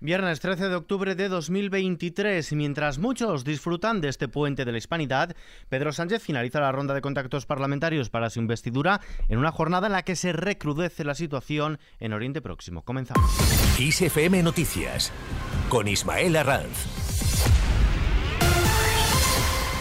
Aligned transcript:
Viernes 0.00 0.38
13 0.38 0.68
de 0.68 0.76
octubre 0.76 1.16
de 1.16 1.28
2023 1.28 2.52
y 2.52 2.56
mientras 2.56 2.98
muchos 2.98 3.44
disfrutan 3.44 4.00
de 4.00 4.08
este 4.08 4.28
puente 4.28 4.64
de 4.64 4.70
la 4.70 4.78
hispanidad, 4.78 5.34
Pedro 5.68 5.92
Sánchez 5.92 6.22
finaliza 6.22 6.60
la 6.60 6.70
ronda 6.70 6.94
de 6.94 7.00
contactos 7.00 7.46
parlamentarios 7.46 8.08
para 8.08 8.30
su 8.30 8.38
investidura 8.38 9.00
en 9.28 9.38
una 9.38 9.50
jornada 9.50 9.88
en 9.88 9.94
la 9.94 10.04
que 10.04 10.14
se 10.14 10.32
recrudece 10.32 11.02
la 11.02 11.16
situación 11.16 11.80
en 11.98 12.12
Oriente 12.12 12.40
Próximo. 12.40 12.82
Comenzamos. 12.82 13.28
ISFM 13.80 14.40
Noticias 14.44 15.10
con 15.68 15.88
Ismael 15.88 16.36
Arranz. 16.36 17.07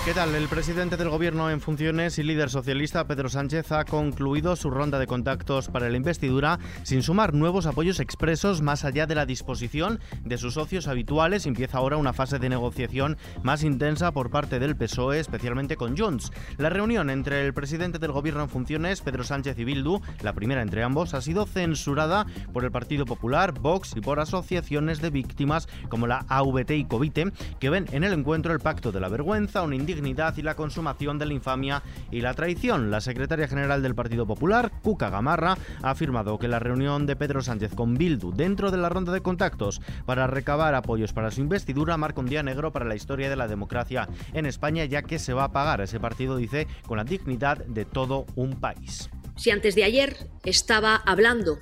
¿Qué 0.07 0.13
tal? 0.13 0.33
El 0.35 0.47
presidente 0.47 0.95
del 0.95 1.09
Gobierno 1.09 1.51
en 1.51 1.59
funciones 1.59 2.17
y 2.17 2.23
líder 2.23 2.49
socialista, 2.49 3.05
Pedro 3.07 3.27
Sánchez, 3.27 3.73
ha 3.73 3.83
concluido 3.83 4.55
su 4.55 4.69
ronda 4.69 4.99
de 4.99 5.05
contactos 5.05 5.67
para 5.67 5.89
la 5.89 5.97
investidura 5.97 6.59
sin 6.83 7.03
sumar 7.03 7.33
nuevos 7.33 7.65
apoyos 7.65 7.99
expresos 7.99 8.61
más 8.61 8.85
allá 8.85 9.05
de 9.05 9.15
la 9.15 9.25
disposición 9.25 9.99
de 10.23 10.37
sus 10.37 10.53
socios 10.53 10.87
habituales. 10.87 11.45
Empieza 11.45 11.79
ahora 11.79 11.97
una 11.97 12.13
fase 12.13 12.39
de 12.39 12.47
negociación 12.47 13.17
más 13.43 13.63
intensa 13.63 14.13
por 14.13 14.29
parte 14.29 14.59
del 14.59 14.77
PSOE, 14.77 15.19
especialmente 15.19 15.75
con 15.75 15.97
Junts. 15.97 16.31
La 16.57 16.69
reunión 16.69 17.09
entre 17.09 17.45
el 17.45 17.53
presidente 17.53 17.99
del 17.99 18.13
Gobierno 18.13 18.43
en 18.43 18.49
funciones, 18.49 19.01
Pedro 19.01 19.25
Sánchez 19.25 19.59
y 19.59 19.65
Bildu, 19.65 19.99
la 20.21 20.31
primera 20.31 20.61
entre 20.61 20.83
ambos, 20.83 21.15
ha 21.15 21.21
sido 21.21 21.45
censurada 21.45 22.25
por 22.53 22.63
el 22.63 22.71
Partido 22.71 23.03
Popular, 23.03 23.59
Vox 23.59 23.91
y 23.97 23.99
por 23.99 24.21
asociaciones 24.21 25.01
de 25.01 25.09
víctimas 25.09 25.67
como 25.89 26.07
la 26.07 26.25
AVT 26.29 26.71
y 26.71 26.85
Covite, 26.85 27.33
que 27.59 27.69
ven 27.69 27.87
en 27.91 28.05
el 28.05 28.13
encuentro 28.13 28.53
el 28.53 28.61
pacto 28.61 28.93
de 28.93 29.01
la 29.01 29.09
vergüenza, 29.09 29.63
un 29.63 29.73
y 29.97 30.41
la 30.41 30.55
consumación 30.55 31.17
de 31.17 31.25
la 31.25 31.33
infamia 31.33 31.81
y 32.11 32.21
la 32.21 32.33
traición. 32.33 32.91
La 32.91 33.01
secretaria 33.01 33.47
general 33.47 33.81
del 33.81 33.95
Partido 33.95 34.27
Popular, 34.27 34.71
Cuca 34.83 35.09
Gamarra, 35.09 35.57
ha 35.81 35.89
afirmado 35.89 36.37
que 36.37 36.47
la 36.47 36.59
reunión 36.59 37.05
de 37.05 37.15
Pedro 37.15 37.41
Sánchez 37.41 37.73
con 37.73 37.95
Bildu 37.95 38.31
dentro 38.31 38.69
de 38.69 38.77
la 38.77 38.89
ronda 38.89 39.11
de 39.11 39.21
contactos 39.21 39.81
para 40.05 40.27
recabar 40.27 40.75
apoyos 40.75 41.13
para 41.13 41.31
su 41.31 41.41
investidura 41.41 41.97
marca 41.97 42.21
un 42.21 42.27
día 42.27 42.43
negro 42.43 42.71
para 42.71 42.85
la 42.85 42.95
historia 42.95 43.29
de 43.29 43.35
la 43.35 43.47
democracia 43.47 44.07
en 44.33 44.45
España, 44.45 44.85
ya 44.85 45.01
que 45.01 45.19
se 45.19 45.33
va 45.33 45.45
a 45.45 45.51
pagar 45.51 45.81
ese 45.81 45.99
partido, 45.99 46.37
dice, 46.37 46.67
con 46.85 46.97
la 46.97 47.03
dignidad 47.03 47.65
de 47.65 47.85
todo 47.85 48.25
un 48.35 48.59
país. 48.59 49.09
Si 49.35 49.49
antes 49.51 49.75
de 49.75 49.83
ayer 49.83 50.15
estaba 50.45 50.95
hablando 50.95 51.57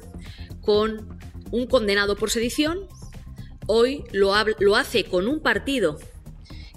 con 0.61 1.17
un 1.51 1.67
condenado 1.67 2.15
por 2.15 2.29
sedición, 2.29 2.79
hoy 3.67 4.03
lo 4.11 4.35
hace 4.75 5.05
con 5.05 5.27
un 5.27 5.39
partido 5.39 5.97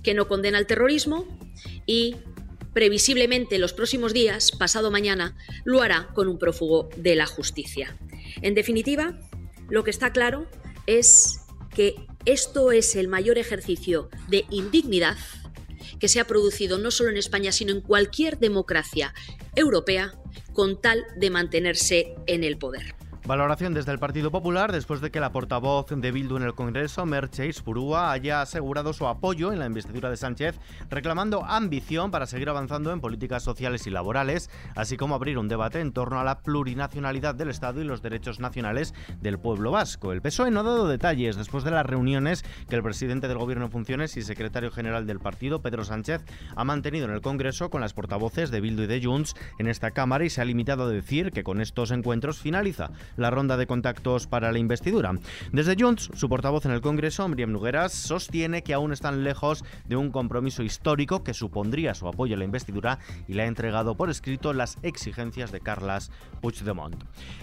que 0.02 0.14
no 0.14 0.28
condena 0.28 0.58
el 0.58 0.66
terrorismo 0.66 1.37
y 1.88 2.14
previsiblemente 2.74 3.56
en 3.56 3.62
los 3.62 3.72
próximos 3.72 4.12
días, 4.12 4.52
pasado 4.52 4.92
mañana, 4.92 5.36
lo 5.64 5.82
hará 5.82 6.08
con 6.14 6.28
un 6.28 6.38
prófugo 6.38 6.88
de 6.96 7.16
la 7.16 7.26
justicia. 7.26 7.96
En 8.42 8.54
definitiva, 8.54 9.18
lo 9.68 9.82
que 9.82 9.90
está 9.90 10.12
claro 10.12 10.46
es 10.86 11.40
que 11.74 11.96
esto 12.24 12.70
es 12.70 12.94
el 12.94 13.08
mayor 13.08 13.38
ejercicio 13.38 14.10
de 14.28 14.44
indignidad 14.50 15.16
que 15.98 16.08
se 16.08 16.20
ha 16.20 16.26
producido 16.26 16.78
no 16.78 16.90
solo 16.90 17.10
en 17.10 17.16
España, 17.16 17.52
sino 17.52 17.72
en 17.72 17.80
cualquier 17.80 18.38
democracia 18.38 19.14
europea 19.56 20.12
con 20.52 20.80
tal 20.80 21.04
de 21.16 21.30
mantenerse 21.30 22.14
en 22.26 22.44
el 22.44 22.58
poder. 22.58 22.97
Valoración 23.28 23.74
desde 23.74 23.92
el 23.92 23.98
Partido 23.98 24.30
Popular 24.30 24.72
después 24.72 25.02
de 25.02 25.10
que 25.10 25.20
la 25.20 25.32
portavoz 25.32 25.88
de 25.90 26.12
Bildu 26.12 26.38
en 26.38 26.44
el 26.44 26.54
Congreso, 26.54 27.04
Merche 27.04 27.50
Purúa, 27.62 28.10
haya 28.10 28.40
asegurado 28.40 28.94
su 28.94 29.06
apoyo 29.06 29.52
en 29.52 29.58
la 29.58 29.66
investidura 29.66 30.08
de 30.08 30.16
Sánchez, 30.16 30.58
reclamando 30.88 31.44
ambición 31.44 32.10
para 32.10 32.24
seguir 32.26 32.48
avanzando 32.48 32.90
en 32.90 33.02
políticas 33.02 33.42
sociales 33.42 33.86
y 33.86 33.90
laborales, 33.90 34.48
así 34.74 34.96
como 34.96 35.14
abrir 35.14 35.36
un 35.36 35.46
debate 35.46 35.80
en 35.80 35.92
torno 35.92 36.18
a 36.18 36.24
la 36.24 36.38
plurinacionalidad 36.38 37.34
del 37.34 37.50
Estado 37.50 37.82
y 37.82 37.84
los 37.84 38.00
derechos 38.00 38.40
nacionales 38.40 38.94
del 39.20 39.38
pueblo 39.38 39.72
vasco. 39.72 40.10
El 40.12 40.22
PSOE 40.22 40.50
no 40.50 40.60
ha 40.60 40.62
dado 40.62 40.88
detalles 40.88 41.36
después 41.36 41.64
de 41.64 41.70
las 41.70 41.84
reuniones 41.84 42.46
que 42.70 42.76
el 42.76 42.82
presidente 42.82 43.28
del 43.28 43.36
Gobierno 43.36 43.66
en 43.66 43.70
funciones 43.70 44.16
y 44.16 44.22
secretario 44.22 44.70
general 44.70 45.06
del 45.06 45.20
partido, 45.20 45.60
Pedro 45.60 45.84
Sánchez, 45.84 46.24
ha 46.56 46.64
mantenido 46.64 47.04
en 47.04 47.12
el 47.12 47.20
Congreso 47.20 47.68
con 47.68 47.82
las 47.82 47.92
portavoces 47.92 48.50
de 48.50 48.62
Bildu 48.62 48.84
y 48.84 48.86
de 48.86 49.04
Junts 49.04 49.34
en 49.58 49.68
esta 49.68 49.90
Cámara 49.90 50.24
y 50.24 50.30
se 50.30 50.40
ha 50.40 50.46
limitado 50.46 50.84
a 50.84 50.88
decir 50.88 51.30
que 51.30 51.44
con 51.44 51.60
estos 51.60 51.90
encuentros 51.90 52.38
finaliza 52.38 52.90
la 53.18 53.30
ronda 53.30 53.56
de 53.56 53.66
contactos 53.66 54.26
para 54.26 54.52
la 54.52 54.58
investidura. 54.58 55.12
Desde 55.52 55.76
Junts, 55.78 56.10
su 56.14 56.28
portavoz 56.28 56.64
en 56.64 56.72
el 56.72 56.80
Congreso, 56.80 57.28
Miriam 57.28 57.52
Nugueras, 57.52 57.92
sostiene 57.92 58.62
que 58.62 58.74
aún 58.74 58.92
están 58.92 59.24
lejos 59.24 59.64
de 59.86 59.96
un 59.96 60.10
compromiso 60.10 60.62
histórico 60.62 61.22
que 61.22 61.34
supondría 61.34 61.94
su 61.94 62.08
apoyo 62.08 62.36
a 62.36 62.38
la 62.38 62.44
investidura 62.44 62.98
y 63.26 63.34
le 63.34 63.42
ha 63.42 63.46
entregado 63.46 63.96
por 63.96 64.10
escrito 64.10 64.52
las 64.52 64.78
exigencias 64.82 65.52
de 65.52 65.60
Carlas 65.60 66.10
Puigdemont. 66.40 66.96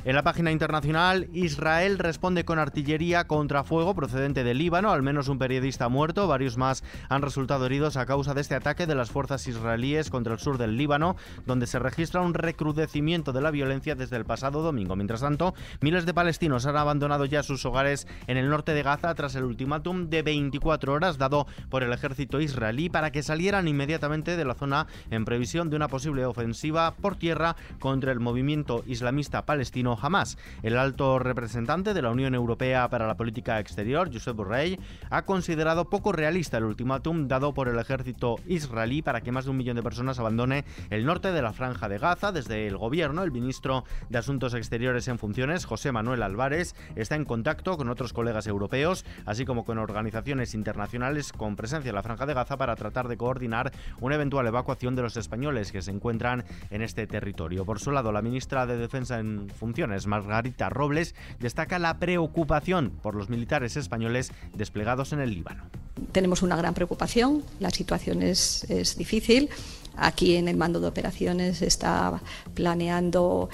En 0.05 0.15
la 0.15 0.23
página 0.23 0.51
internacional, 0.51 1.29
Israel 1.33 1.99
responde 1.99 2.45
con 2.45 2.59
artillería 2.59 3.27
contra 3.27 3.63
fuego 3.63 3.93
procedente 3.93 4.43
del 4.43 4.57
Líbano, 4.57 4.91
al 4.91 5.03
menos 5.03 5.27
un 5.27 5.37
periodista 5.37 5.89
muerto, 5.89 6.27
varios 6.27 6.57
más 6.57 6.83
han 7.09 7.21
resultado 7.21 7.65
heridos 7.65 7.97
a 7.97 8.05
causa 8.05 8.33
de 8.33 8.41
este 8.41 8.55
ataque 8.55 8.87
de 8.87 8.95
las 8.95 9.11
fuerzas 9.11 9.47
israelíes 9.47 10.09
contra 10.09 10.33
el 10.33 10.39
sur 10.39 10.57
del 10.57 10.77
Líbano, 10.77 11.15
donde 11.45 11.67
se 11.67 11.79
registra 11.79 12.21
un 12.21 12.33
recrudecimiento 12.33 13.33
de 13.33 13.41
la 13.41 13.51
violencia 13.51 13.95
desde 13.95 14.17
el 14.17 14.25
pasado 14.25 14.61
domingo. 14.61 14.95
Mientras 14.95 15.21
tanto, 15.21 15.53
Miles 15.81 16.05
de 16.05 16.13
palestinos 16.13 16.65
han 16.65 16.77
abandonado 16.77 17.25
ya 17.25 17.43
sus 17.43 17.65
hogares 17.65 18.07
en 18.27 18.37
el 18.37 18.49
norte 18.49 18.73
de 18.73 18.83
Gaza 18.83 19.13
tras 19.15 19.35
el 19.35 19.43
ultimátum 19.43 20.09
de 20.09 20.21
24 20.21 20.93
horas 20.93 21.17
dado 21.17 21.47
por 21.69 21.83
el 21.83 21.93
ejército 21.93 22.41
israelí 22.41 22.89
para 22.89 23.11
que 23.11 23.23
salieran 23.23 23.67
inmediatamente 23.67 24.37
de 24.37 24.45
la 24.45 24.55
zona 24.55 24.87
en 25.11 25.25
previsión 25.25 25.69
de 25.69 25.75
una 25.75 25.87
posible 25.87 26.25
ofensiva 26.25 26.95
por 26.95 27.15
tierra 27.15 27.55
contra 27.79 28.11
el 28.11 28.19
movimiento 28.19 28.83
islamista 28.87 29.45
palestino 29.45 29.97
Hamas. 30.01 30.37
El 30.63 30.77
alto 30.77 31.19
representante 31.19 31.93
de 31.93 32.01
la 32.01 32.11
Unión 32.11 32.35
Europea 32.35 32.89
para 32.89 33.07
la 33.07 33.17
Política 33.17 33.59
Exterior, 33.59 34.11
Josep 34.11 34.35
Borrell, 34.35 34.79
ha 35.09 35.23
considerado 35.23 35.89
poco 35.89 36.11
realista 36.11 36.57
el 36.57 36.65
ultimátum 36.65 37.27
dado 37.27 37.53
por 37.53 37.67
el 37.67 37.79
ejército 37.79 38.37
israelí 38.47 39.01
para 39.01 39.21
que 39.21 39.31
más 39.31 39.45
de 39.45 39.51
un 39.51 39.57
millón 39.57 39.75
de 39.75 39.83
personas 39.83 40.19
abandone 40.19 40.65
el 40.89 41.05
norte 41.05 41.31
de 41.31 41.41
la 41.41 41.53
franja 41.53 41.89
de 41.89 41.97
Gaza. 41.97 42.31
Desde 42.31 42.67
el 42.67 42.77
gobierno, 42.77 43.23
el 43.23 43.31
ministro 43.31 43.83
de 44.09 44.17
Asuntos 44.17 44.53
Exteriores 44.53 45.07
en 45.07 45.19
funciones, 45.19 45.35
José 45.65 45.91
Manuel 45.91 46.23
Álvarez, 46.23 46.73
está 46.95 47.15
en 47.15 47.23
contacto 47.23 47.77
con 47.77 47.89
otros 47.89 48.13
colegas 48.13 48.47
europeos, 48.47 49.05
así 49.25 49.45
como 49.45 49.63
con 49.63 49.77
organizaciones 49.77 50.55
internacionales 50.55 51.31
con 51.31 51.55
presencia 51.55 51.89
en 51.89 51.95
la 51.95 52.01
Franja 52.03 52.25
de 52.25 52.33
Gaza 52.33 52.57
para 52.57 52.75
tratar 52.75 53.07
de 53.07 53.15
coordinar 53.15 53.71
una 54.01 54.15
eventual 54.15 54.47
evacuación 54.47 54.95
de 54.95 55.03
los 55.03 55.17
españoles 55.17 55.71
que 55.71 55.83
se 55.83 55.91
encuentran 55.91 56.45
en 56.71 56.81
este 56.81 57.05
territorio. 57.05 57.63
Por 57.63 57.79
su 57.79 57.91
lado, 57.91 58.11
la 58.11 58.23
ministra 58.23 58.65
de 58.65 58.77
Defensa 58.77 59.19
en 59.19 59.47
funciones, 59.49 60.07
Margarita 60.07 60.69
Robles, 60.69 61.13
destaca 61.39 61.77
la 61.77 61.99
preocupación 61.99 62.89
por 62.89 63.13
los 63.13 63.29
militares 63.29 63.77
españoles 63.77 64.31
desplegados 64.55 65.13
en 65.13 65.19
el 65.19 65.29
Líbano. 65.29 65.63
Tenemos 66.11 66.41
una 66.41 66.55
gran 66.55 66.73
preocupación, 66.73 67.43
la 67.59 67.69
situación 67.69 68.23
es, 68.23 68.63
es 68.69 68.97
difícil. 68.97 69.49
Aquí 69.97 70.35
en 70.35 70.49
el 70.49 70.57
mando 70.57 70.81
de 70.81 70.87
operaciones 70.87 71.61
está 71.61 72.21
planeando 72.53 73.49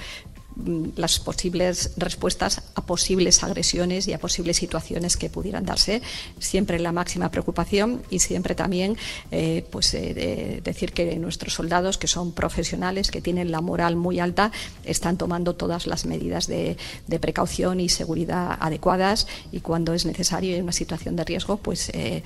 las 0.96 1.18
posibles 1.20 1.92
respuestas 1.96 2.62
a 2.74 2.82
posibles 2.82 3.42
agresiones 3.42 4.08
y 4.08 4.12
a 4.12 4.18
posibles 4.18 4.56
situaciones 4.56 5.16
que 5.16 5.30
pudieran 5.30 5.64
darse. 5.64 6.02
Siempre 6.38 6.78
la 6.78 6.92
máxima 6.92 7.30
preocupación 7.30 8.02
y 8.10 8.18
siempre 8.18 8.54
también 8.54 8.96
eh, 9.30 9.66
pues, 9.70 9.94
eh, 9.94 10.60
decir 10.62 10.92
que 10.92 11.16
nuestros 11.16 11.54
soldados, 11.54 11.98
que 11.98 12.06
son 12.06 12.32
profesionales, 12.32 13.10
que 13.10 13.20
tienen 13.20 13.50
la 13.50 13.60
moral 13.60 13.96
muy 13.96 14.20
alta, 14.20 14.52
están 14.84 15.16
tomando 15.16 15.54
todas 15.54 15.86
las 15.86 16.06
medidas 16.06 16.46
de, 16.46 16.76
precaución 17.20 17.78
y 17.78 17.88
seguridad 17.88 18.56
adecuadas 18.58 19.28
y 19.52 19.60
cuando 19.60 19.92
es 19.94 20.06
necesario 20.06 20.56
en 20.56 20.64
una 20.64 20.72
situación 20.72 21.14
de 21.14 21.24
riesgo, 21.24 21.58
pues 21.58 21.90
eh, 21.94 22.22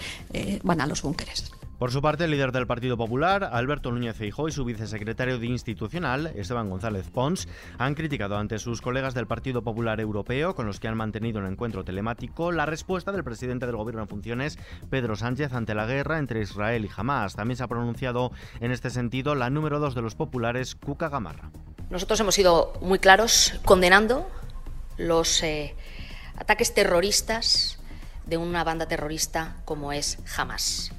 van 0.63 0.81
a 0.81 0.87
los 0.87 1.03
búnkeres. 1.03 1.56
Por 1.79 1.93
su 1.93 2.01
parte, 2.01 2.25
el 2.25 2.31
líder 2.31 2.53
del 2.53 2.67
Partido 2.67 2.97
Popular, 2.97 3.51
Alberto 3.53 3.93
Núñez 3.93 4.17
Feijóo, 4.17 4.49
y 4.49 4.53
su 4.53 4.65
vicesecretario 4.65 5.39
de 5.39 5.47
Institucional, 5.47 6.29
Esteban 6.35 6.71
González 6.71 7.11
Pons, 7.11 7.49
han 7.77 7.95
criticado 7.95 8.39
ante 8.39 8.59
sus 8.59 8.81
colegas 8.81 9.13
del 9.13 9.27
Partido 9.27 9.61
Popular 9.61 10.01
Europeo, 10.01 10.55
con 10.55 10.65
los 10.65 10.81
que 10.81 10.89
han 10.89 10.97
mantenido 10.97 11.39
un 11.39 11.47
encuentro 11.47 11.85
telemático, 11.85 12.51
la 12.51 12.65
respuesta 12.65 13.13
del 13.13 13.25
presidente 13.25 13.67
del 13.67 13.77
Gobierno 13.77 14.01
en 14.01 14.09
funciones, 14.09 14.59
Pedro 14.89 15.17
Sánchez, 15.17 15.53
ante 15.53 15.75
la 15.75 15.84
guerra 15.84 16.19
entre 16.19 16.41
Israel 16.41 16.87
y 16.87 16.91
Hamas. 16.97 17.37
También 17.37 17.59
se 17.59 17.65
ha 17.65 17.69
pronunciado 17.69 18.33
en 18.61 18.71
este 18.72 18.89
sentido 18.89 19.34
la 19.34 19.51
número 19.51 19.79
dos 19.79 19.95
de 19.95 20.01
los 20.01 20.15
populares, 20.15 20.77
Cuca 20.77 21.11
Gamarra. 21.11 21.51
Nosotros 21.91 22.19
hemos 22.21 22.34
sido 22.34 22.72
muy 22.81 23.01
claros 23.01 23.61
condenando 23.67 24.27
los 24.97 25.43
eh, 25.43 25.75
ataques 26.39 26.72
terroristas 26.72 27.79
de 28.25 28.39
una 28.39 28.65
banda 28.65 28.89
terrorista 28.89 29.57
como 29.67 29.93
es 29.93 30.19
Hamas. 30.39 30.91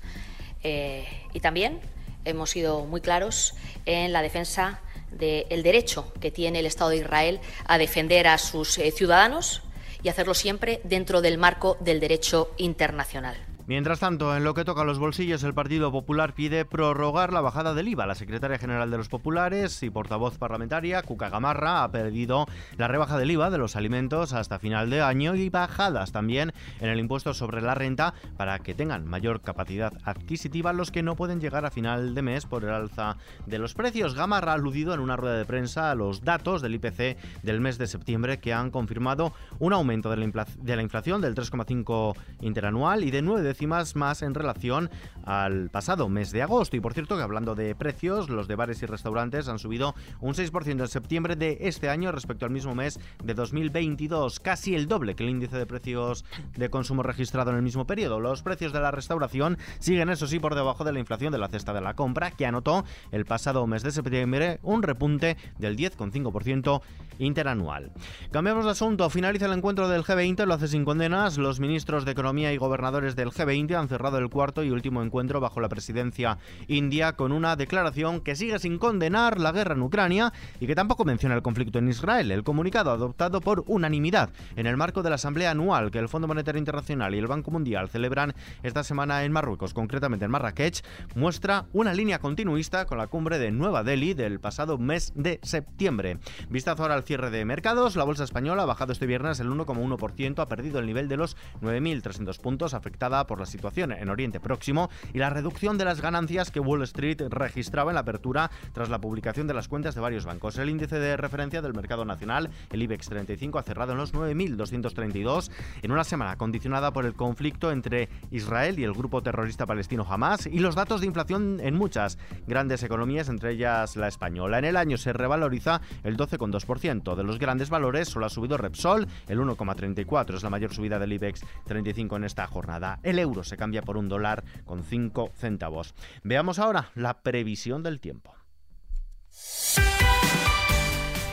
Eh, 0.69 1.07
y 1.31 1.39
también 1.39 1.79
hemos 2.25 2.49
sido 2.49 2.83
muy 2.83 2.99
claros 2.99 3.53
en 3.85 4.11
la 4.11 4.21
defensa 4.21 4.81
del 5.11 5.63
derecho 5.63 6.11
que 6.19 6.29
tiene 6.29 6.59
el 6.59 6.65
Estado 6.65 6.89
de 6.89 6.97
Israel 6.97 7.39
a 7.67 7.77
defender 7.77 8.27
a 8.27 8.37
sus 8.37 8.77
eh, 8.77 8.91
ciudadanos 8.91 9.61
y 10.03 10.09
hacerlo 10.09 10.33
siempre 10.33 10.81
dentro 10.83 11.21
del 11.21 11.37
marco 11.37 11.77
del 11.79 12.01
derecho 12.01 12.51
internacional. 12.57 13.46
Mientras 13.67 13.99
tanto, 13.99 14.33
en 14.33 14.45
lo 14.45 14.53
que 14.53 14.63
toca 14.63 14.83
a 14.83 14.85
los 14.85 14.97
bolsillos, 14.97 15.43
el 15.43 15.53
Partido 15.53 15.91
Popular 15.91 16.33
pide 16.33 16.63
prorrogar 16.63 17.33
la 17.33 17.41
bajada 17.41 17.73
del 17.73 17.89
IVA. 17.89 18.05
La 18.05 18.15
secretaria 18.15 18.57
general 18.57 18.89
de 18.89 18.95
los 18.95 19.09
populares 19.09 19.83
y 19.83 19.89
portavoz 19.89 20.37
parlamentaria, 20.37 21.01
Cuca 21.01 21.27
Gamarra, 21.27 21.83
ha 21.83 21.91
pedido 21.91 22.45
la 22.77 22.87
rebaja 22.87 23.17
del 23.17 23.29
IVA 23.31 23.49
de 23.49 23.57
los 23.57 23.75
alimentos 23.75 24.31
hasta 24.31 24.57
final 24.57 24.89
de 24.89 25.01
año 25.01 25.35
y 25.35 25.49
bajadas 25.49 26.13
también 26.13 26.53
en 26.79 26.87
el 26.87 26.97
impuesto 26.97 27.33
sobre 27.33 27.61
la 27.61 27.75
renta 27.75 28.13
para 28.37 28.59
que 28.59 28.73
tengan 28.73 29.05
mayor 29.05 29.41
capacidad 29.41 29.91
adquisitiva 30.05 30.71
los 30.71 30.89
que 30.89 31.03
no 31.03 31.17
pueden 31.17 31.41
llegar 31.41 31.65
a 31.65 31.69
final 31.69 32.15
de 32.15 32.21
mes 32.21 32.45
por 32.45 32.63
el 32.63 32.69
alza 32.69 33.17
de 33.47 33.59
los 33.59 33.73
precios. 33.73 34.15
Gamarra 34.15 34.53
ha 34.53 34.55
aludido 34.55 34.93
en 34.93 35.01
una 35.01 35.17
rueda 35.17 35.37
de 35.37 35.43
prensa 35.43 35.91
a 35.91 35.95
los 35.95 36.21
datos 36.21 36.61
del 36.61 36.75
IPC 36.75 37.17
del 37.43 37.59
mes 37.59 37.77
de 37.77 37.87
septiembre 37.87 38.39
que 38.39 38.53
han 38.53 38.71
confirmado 38.71 39.33
un 39.59 39.73
aumento 39.73 40.09
de 40.09 40.15
la, 40.15 40.81
inflación 40.81 41.19
del 41.19 41.35
3,5 41.35 42.15
interanual 42.39 43.03
y 43.03 43.11
de 43.11 43.21
9 43.21 43.56
más 43.65 44.21
en 44.21 44.33
relación 44.33 44.89
al 45.25 45.69
pasado 45.69 46.07
mes 46.09 46.31
de 46.31 46.41
agosto. 46.41 46.77
Y 46.77 46.79
por 46.79 46.93
cierto 46.93 47.17
que 47.17 47.23
hablando 47.23 47.55
de 47.55 47.75
precios, 47.75 48.29
los 48.29 48.47
de 48.47 48.55
bares 48.55 48.81
y 48.81 48.85
restaurantes 48.85 49.47
han 49.47 49.59
subido 49.59 49.95
un 50.21 50.33
6% 50.35 50.67
en 50.67 50.87
septiembre 50.87 51.35
de 51.35 51.57
este 51.61 51.89
año 51.89 52.11
respecto 52.11 52.45
al 52.45 52.51
mismo 52.51 52.75
mes 52.75 52.99
de 53.23 53.33
2022, 53.33 54.39
casi 54.39 54.75
el 54.75 54.87
doble 54.87 55.15
que 55.15 55.23
el 55.23 55.29
índice 55.29 55.57
de 55.57 55.65
precios 55.65 56.23
de 56.55 56.69
consumo 56.69 57.03
registrado 57.03 57.51
en 57.51 57.57
el 57.57 57.63
mismo 57.63 57.87
periodo. 57.87 58.19
Los 58.19 58.43
precios 58.43 58.71
de 58.73 58.79
la 58.79 58.91
restauración 58.91 59.57
siguen, 59.79 60.09
eso 60.09 60.27
sí, 60.27 60.39
por 60.39 60.55
debajo 60.55 60.83
de 60.83 60.93
la 60.93 60.99
inflación 60.99 61.31
de 61.31 61.39
la 61.39 61.47
cesta 61.47 61.73
de 61.73 61.81
la 61.81 61.95
compra, 61.95 62.31
que 62.31 62.45
anotó 62.45 62.85
el 63.11 63.25
pasado 63.25 63.65
mes 63.67 63.83
de 63.83 63.91
septiembre 63.91 64.59
un 64.63 64.83
repunte 64.83 65.37
del 65.57 65.75
10,5% 65.75 66.81
interanual. 67.19 67.91
Cambiamos 68.31 68.65
de 68.65 68.71
asunto. 68.71 69.09
Finaliza 69.09 69.47
el 69.47 69.53
encuentro 69.53 69.89
del 69.89 70.03
G20, 70.03 70.45
lo 70.45 70.53
hace 70.53 70.67
sin 70.67 70.85
condenas. 70.85 71.37
Los 71.37 71.59
ministros 71.59 72.05
de 72.05 72.11
Economía 72.11 72.53
y 72.53 72.57
gobernadores 72.57 73.15
del 73.15 73.29
G20 73.29 73.46
han 73.49 73.87
cerrado 73.87 74.17
el 74.17 74.29
cuarto 74.29 74.63
y 74.63 74.71
último 74.71 75.01
encuentro 75.01 75.39
bajo 75.39 75.61
la 75.61 75.69
presidencia 75.69 76.37
india 76.67 77.13
con 77.13 77.31
una 77.31 77.55
declaración 77.55 78.19
que 78.21 78.35
sigue 78.35 78.59
sin 78.59 78.77
condenar 78.77 79.39
la 79.39 79.51
guerra 79.51 79.73
en 79.73 79.81
Ucrania 79.81 80.33
y 80.59 80.67
que 80.67 80.75
tampoco 80.75 81.05
menciona 81.05 81.35
el 81.35 81.41
conflicto 81.41 81.79
en 81.79 81.87
Israel. 81.87 82.31
El 82.31 82.43
comunicado 82.43 82.91
adoptado 82.91 83.39
por 83.39 83.63
unanimidad 83.67 84.31
en 84.55 84.67
el 84.67 84.75
marco 84.75 85.01
de 85.01 85.09
la 85.09 85.15
Asamblea 85.15 85.51
Anual 85.51 85.91
que 85.91 85.99
el 85.99 86.09
Fondo 86.09 86.27
Monetario 86.27 86.59
Internacional 86.59 87.15
y 87.15 87.19
el 87.19 87.27
Banco 87.27 87.51
Mundial 87.51 87.89
celebran 87.89 88.33
esta 88.63 88.83
semana 88.83 89.23
en 89.23 89.31
Marruecos, 89.31 89.73
concretamente 89.73 90.25
en 90.25 90.31
Marrakech, 90.31 90.83
muestra 91.15 91.65
una 91.73 91.93
línea 91.93 92.19
continuista 92.19 92.85
con 92.85 92.97
la 92.97 93.07
cumbre 93.07 93.39
de 93.39 93.51
Nueva 93.51 93.83
Delhi 93.83 94.13
del 94.13 94.39
pasado 94.39 94.77
mes 94.77 95.13
de 95.15 95.39
septiembre. 95.43 96.19
Vistazo 96.49 96.83
ahora 96.83 96.95
al 96.95 97.03
cierre 97.03 97.29
de 97.29 97.45
mercados. 97.45 97.95
La 97.95 98.03
bolsa 98.03 98.23
española 98.23 98.63
ha 98.63 98.65
bajado 98.65 98.91
este 98.91 99.05
viernes 99.05 99.39
el 99.39 99.49
1,1%, 99.49 100.39
ha 100.39 100.47
perdido 100.47 100.79
el 100.79 100.85
nivel 100.85 101.07
de 101.07 101.17
los 101.17 101.37
9.300 101.61 102.39
puntos, 102.39 102.73
afectada 102.73 103.25
por 103.27 103.36
la 103.39 103.45
situación 103.45 103.91
en 103.91 104.09
Oriente 104.09 104.39
Próximo 104.39 104.89
y 105.13 105.19
la 105.19 105.29
reducción 105.29 105.77
de 105.77 105.85
las 105.85 106.01
ganancias 106.01 106.51
que 106.51 106.59
Wall 106.59 106.83
Street 106.83 107.21
registraba 107.29 107.91
en 107.91 107.95
la 107.95 108.01
apertura 108.01 108.51
tras 108.73 108.89
la 108.89 108.99
publicación 108.99 109.47
de 109.47 109.53
las 109.53 109.67
cuentas 109.67 109.95
de 109.95 110.01
varios 110.01 110.25
bancos. 110.25 110.57
El 110.57 110.69
índice 110.69 110.99
de 110.99 111.17
referencia 111.17 111.61
del 111.61 111.73
mercado 111.73 112.05
nacional, 112.05 112.49
el 112.71 112.81
IBEX 112.83 113.09
35, 113.09 113.59
ha 113.59 113.63
cerrado 113.63 113.93
en 113.93 113.97
los 113.97 114.13
9.232 114.13 115.49
en 115.81 115.91
una 115.91 116.03
semana 116.03 116.35
condicionada 116.37 116.91
por 116.91 117.05
el 117.05 117.13
conflicto 117.13 117.71
entre 117.71 118.09
Israel 118.31 118.79
y 118.79 118.83
el 118.83 118.93
grupo 118.93 119.21
terrorista 119.21 119.65
palestino 119.65 120.05
Hamas 120.07 120.45
y 120.45 120.59
los 120.59 120.75
datos 120.75 121.01
de 121.01 121.07
inflación 121.07 121.59
en 121.61 121.75
muchas 121.75 122.17
grandes 122.47 122.83
economías, 122.83 123.29
entre 123.29 123.51
ellas 123.51 123.95
la 123.95 124.07
española. 124.07 124.59
En 124.59 124.65
el 124.65 124.77
año 124.77 124.97
se 124.97 125.13
revaloriza 125.13 125.81
el 126.03 126.17
12,2%. 126.17 127.15
De 127.15 127.23
los 127.23 127.39
grandes 127.39 127.69
valores 127.69 128.09
solo 128.09 128.25
ha 128.25 128.29
subido 128.29 128.57
Repsol, 128.57 129.07
el 129.27 129.39
1,34, 129.39 130.35
es 130.35 130.43
la 130.43 130.49
mayor 130.49 130.73
subida 130.73 130.99
del 130.99 131.13
IBEX 131.13 131.41
35 131.65 132.17
en 132.17 132.23
esta 132.23 132.47
jornada. 132.47 132.99
Euro 133.19 133.43
se 133.43 133.57
cambia 133.57 133.81
por 133.81 133.97
un 133.97 134.09
dólar 134.09 134.43
con 134.65 134.83
5 134.83 135.31
centavos. 135.35 135.93
Veamos 136.23 136.59
ahora 136.59 136.91
la 136.95 137.21
previsión 137.21 137.83
del 137.83 137.99
tiempo. 137.99 138.33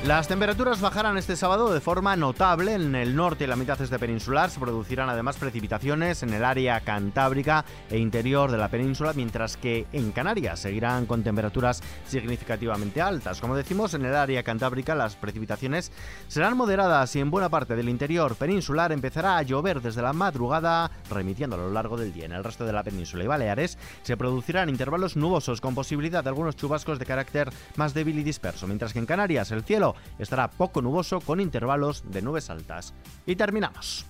Las 0.07 0.29
temperaturas 0.29 0.83
bajarán 0.83 1.17
este 1.17 1.35
sábado 1.35 1.73
de 1.73 1.81
forma 1.81 2.15
notable 2.15 2.75
en 2.75 2.95
el 2.95 3.17
norte 3.17 3.45
y 3.45 3.47
la 3.47 3.57
mitad 3.57 3.81
este 3.81 3.99
peninsular. 3.99 4.51
Se 4.51 4.61
producirán 4.61 5.09
además 5.09 5.39
precipitaciones 5.39 6.23
en 6.23 6.35
el 6.35 6.45
área 6.45 6.79
cantábrica 6.81 7.65
e 7.89 7.97
interior 7.97 8.51
de 8.51 8.59
la 8.59 8.69
península, 8.69 9.15
mientras 9.15 9.57
que 9.57 9.87
en 9.95 10.13
Canarias 10.13 10.61
seguirán 10.61 11.07
con 11.07 11.23
temperaturas 11.23 11.83
significativamente 12.07 13.01
altas. 13.01 13.41
Como 13.41 13.57
decimos, 13.57 13.95
en 13.95 14.05
el 14.05 14.15
área 14.15 14.43
cantábrica 14.43 14.95
las 14.95 15.17
precipitaciones 15.17 15.91
serán 16.29 16.55
moderadas 16.55 17.17
y 17.17 17.21
en 17.21 17.31
buena 17.31 17.49
parte 17.49 17.75
del 17.75 17.89
interior 17.89 18.37
peninsular 18.37 18.93
empezará 18.93 19.39
a 19.39 19.43
llover 19.43 19.81
desde 19.81 20.03
la 20.03 20.13
madrugada, 20.13 20.91
remitiendo 21.09 21.57
a 21.57 21.61
lo 21.61 21.71
largo 21.71 21.97
del 21.97 22.13
día. 22.13 22.27
En 22.27 22.33
el 22.33 22.45
resto 22.45 22.67
de 22.67 22.75
la 22.75 22.83
península 22.83 23.25
y 23.25 23.27
Baleares 23.27 23.79
se 24.03 24.19
producirán 24.19 24.69
intervalos 24.69 25.17
nubosos 25.17 25.63
con 25.63 25.75
posibilidad 25.75 26.23
de 26.23 26.29
algunos 26.29 26.57
chubascos 26.57 26.99
de 26.99 27.07
carácter 27.07 27.51
más 27.77 27.95
débil 27.95 28.19
y 28.19 28.23
disperso, 28.23 28.67
mientras 28.67 28.93
que 28.93 28.99
en 28.99 29.07
Canarias 29.07 29.51
el 29.51 29.65
cielo 29.65 29.94
estará 30.19 30.51
poco 30.51 30.83
nuboso 30.83 31.21
con 31.21 31.41
intervalos 31.41 32.05
de 32.11 32.23
nubes 32.23 32.51
altas. 32.51 32.95
Y 33.27 33.37
terminamos. 33.37 34.07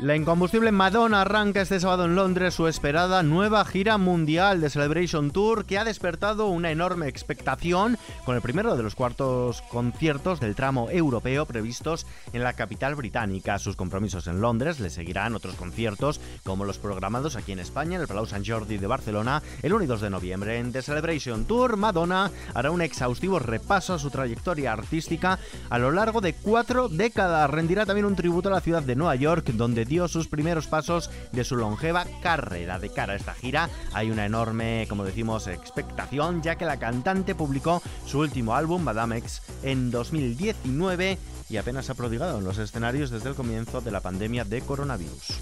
La 0.00 0.14
incombustible 0.14 0.70
Madonna 0.70 1.22
arranca 1.22 1.60
este 1.60 1.80
sábado 1.80 2.04
en 2.04 2.14
Londres 2.14 2.54
su 2.54 2.68
esperada 2.68 3.24
nueva 3.24 3.64
gira 3.64 3.98
mundial 3.98 4.60
de 4.60 4.70
Celebration 4.70 5.32
Tour 5.32 5.64
que 5.64 5.76
ha 5.76 5.82
despertado 5.82 6.46
una 6.46 6.70
enorme 6.70 7.08
expectación 7.08 7.98
con 8.24 8.36
el 8.36 8.40
primero 8.40 8.76
de 8.76 8.84
los 8.84 8.94
cuartos 8.94 9.60
conciertos 9.62 10.38
del 10.38 10.54
tramo 10.54 10.88
europeo 10.88 11.46
previstos 11.46 12.06
en 12.32 12.44
la 12.44 12.52
capital 12.52 12.94
británica. 12.94 13.58
Sus 13.58 13.74
compromisos 13.74 14.28
en 14.28 14.40
Londres 14.40 14.78
le 14.78 14.90
seguirán 14.90 15.34
otros 15.34 15.56
conciertos 15.56 16.20
como 16.44 16.64
los 16.64 16.78
programados 16.78 17.34
aquí 17.34 17.50
en 17.50 17.58
España 17.58 17.96
en 17.96 18.02
el 18.02 18.06
Palau 18.06 18.26
Sant 18.26 18.46
Jordi 18.48 18.78
de 18.78 18.86
Barcelona 18.86 19.42
el 19.64 19.72
1 19.72 19.82
y 19.82 19.86
2 19.88 20.00
de 20.00 20.10
noviembre. 20.10 20.58
En 20.58 20.70
The 20.70 20.82
Celebration 20.82 21.44
Tour, 21.44 21.76
Madonna 21.76 22.30
hará 22.54 22.70
un 22.70 22.82
exhaustivo 22.82 23.40
repaso 23.40 23.94
a 23.94 23.98
su 23.98 24.10
trayectoria 24.10 24.74
artística 24.74 25.40
a 25.68 25.78
lo 25.80 25.90
largo 25.90 26.20
de 26.20 26.34
cuatro 26.34 26.88
décadas. 26.88 27.50
Rendirá 27.50 27.84
también 27.84 28.06
un 28.06 28.14
tributo 28.14 28.48
a 28.48 28.52
la 28.52 28.60
ciudad 28.60 28.84
de 28.84 28.94
Nueva 28.94 29.16
York 29.16 29.46
donde 29.54 29.87
dio 29.88 30.06
sus 30.08 30.28
primeros 30.28 30.66
pasos 30.66 31.10
de 31.32 31.44
su 31.44 31.56
longeva 31.56 32.06
carrera. 32.22 32.78
De 32.78 32.90
cara 32.90 33.14
a 33.14 33.16
esta 33.16 33.34
gira 33.34 33.68
hay 33.92 34.10
una 34.10 34.26
enorme, 34.26 34.86
como 34.88 35.04
decimos, 35.04 35.46
expectación, 35.46 36.42
ya 36.42 36.56
que 36.56 36.64
la 36.64 36.78
cantante 36.78 37.34
publicó 37.34 37.82
su 38.06 38.20
último 38.20 38.54
álbum, 38.54 38.82
Madame 38.82 39.18
X, 39.18 39.42
en 39.62 39.90
2019 39.90 41.18
y 41.50 41.56
apenas 41.56 41.88
ha 41.90 41.94
prodigado 41.94 42.38
en 42.38 42.44
los 42.44 42.58
escenarios 42.58 43.10
desde 43.10 43.30
el 43.30 43.34
comienzo 43.34 43.80
de 43.80 43.90
la 43.90 44.00
pandemia 44.00 44.44
de 44.44 44.60
coronavirus. 44.60 45.40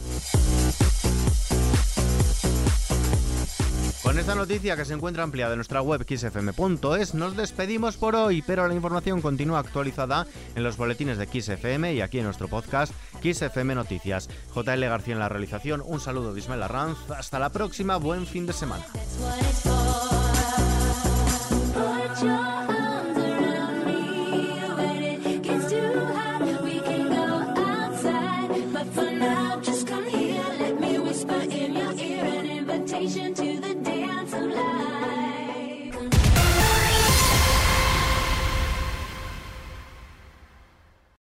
Con 4.06 4.20
esta 4.20 4.36
noticia 4.36 4.76
que 4.76 4.84
se 4.84 4.94
encuentra 4.94 5.24
ampliada 5.24 5.54
en 5.54 5.58
nuestra 5.58 5.82
web 5.82 6.06
xfm.es 6.08 7.14
nos 7.14 7.36
despedimos 7.36 7.96
por 7.96 8.14
hoy, 8.14 8.40
pero 8.40 8.68
la 8.68 8.72
información 8.72 9.20
continúa 9.20 9.58
actualizada 9.58 10.28
en 10.54 10.62
los 10.62 10.76
boletines 10.76 11.18
de 11.18 11.26
XFM 11.26 11.92
y 11.92 12.00
aquí 12.00 12.18
en 12.20 12.24
nuestro 12.26 12.46
podcast 12.46 12.92
XFM 13.20 13.74
Noticias. 13.74 14.28
JL 14.54 14.80
García 14.84 15.14
en 15.14 15.18
la 15.18 15.28
realización, 15.28 15.82
un 15.84 15.98
saludo 15.98 16.32
de 16.32 16.38
Ismael 16.38 16.62
Arranz, 16.62 16.98
hasta 17.10 17.40
la 17.40 17.50
próxima, 17.50 17.96
buen 17.96 18.28
fin 18.28 18.46
de 18.46 18.52
semana. 18.52 18.84